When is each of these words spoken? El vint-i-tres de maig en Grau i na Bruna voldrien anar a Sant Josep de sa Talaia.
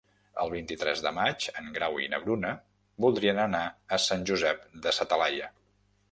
El 0.43 0.51
vint-i-tres 0.51 1.01
de 1.07 1.09
maig 1.17 1.43
en 1.59 1.67
Grau 1.75 1.99
i 2.03 2.07
na 2.13 2.19
Bruna 2.23 2.53
voldrien 3.05 3.41
anar 3.43 3.61
a 3.97 3.99
Sant 4.07 4.25
Josep 4.31 4.65
de 4.87 4.95
sa 5.01 5.07
Talaia. 5.13 5.51